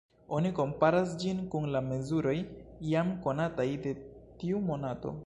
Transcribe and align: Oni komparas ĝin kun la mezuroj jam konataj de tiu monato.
Oni 0.35 0.51
komparas 0.59 1.11
ĝin 1.23 1.43
kun 1.55 1.67
la 1.75 1.83
mezuroj 1.91 2.35
jam 2.95 3.15
konataj 3.27 3.69
de 3.85 3.95
tiu 4.43 4.65
monato. 4.73 5.19